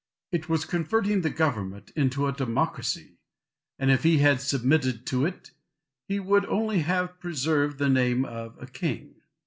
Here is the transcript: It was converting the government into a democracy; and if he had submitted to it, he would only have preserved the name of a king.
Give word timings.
It 0.31 0.49
was 0.49 0.65
converting 0.65 1.21
the 1.21 1.29
government 1.29 1.91
into 1.95 2.25
a 2.25 2.31
democracy; 2.33 3.19
and 3.77 3.91
if 3.91 4.01
he 4.01 4.17
had 4.17 4.41
submitted 4.41 5.05
to 5.05 5.27
it, 5.27 5.51
he 6.07 6.19
would 6.19 6.45
only 6.47 6.79
have 6.79 7.19
preserved 7.19 7.77
the 7.77 7.87
name 7.87 8.25
of 8.25 8.57
a 8.59 8.65
king. 8.65 9.13